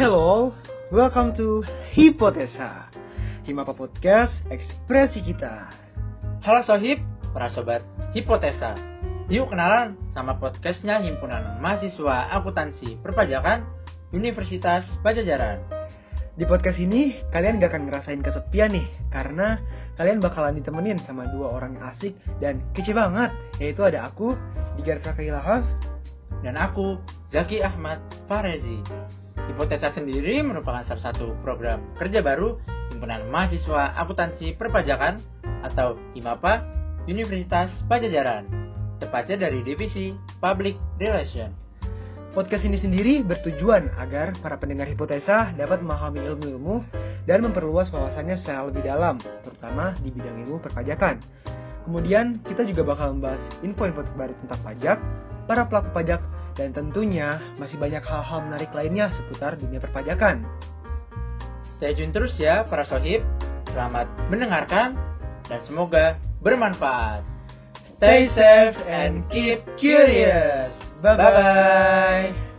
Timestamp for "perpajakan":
13.04-13.68, 34.54-35.18, 50.62-51.18, 59.78-60.46